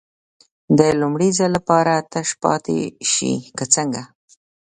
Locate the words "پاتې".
2.43-2.79